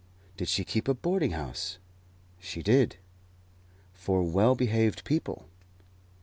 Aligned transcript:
Did 0.35 0.47
she 0.47 0.63
keep 0.63 0.87
a 0.87 0.95
boarding 0.95 1.29
house? 1.29 1.77
She 2.39 2.63
did 2.63 2.95
for 3.93 4.23
well 4.23 4.55
behaved 4.55 5.03
people. 5.03 5.45